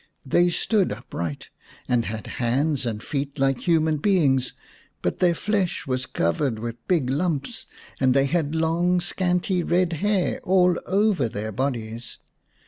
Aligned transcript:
They 0.25 0.49
stood 0.49 0.91
upright, 0.91 1.49
and 1.87 2.05
had 2.05 2.25
hands 2.41 2.87
and 2.87 3.03
feet 3.03 3.37
like 3.37 3.59
a 3.59 3.61
human 3.61 3.97
being, 3.97 4.41
but 5.03 5.19
their 5.19 5.35
flesh 5.35 5.85
was 5.85 6.07
covered 6.07 6.57
with 6.57 6.87
big 6.87 7.07
lumps 7.11 7.67
and 7.99 8.15
they 8.15 8.25
had 8.25 8.55
long 8.55 8.99
scanty 8.99 9.61
red 9.61 9.93
hair 9.93 10.39
all 10.43 10.75
over 10.87 11.29
their 11.29 11.51
bodies. 11.51 12.17